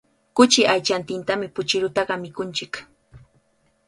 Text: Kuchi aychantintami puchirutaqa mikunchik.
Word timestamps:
Kuchi 0.37 0.61
aychantintami 0.73 1.47
puchirutaqa 1.55 2.13
mikunchik. 2.23 2.73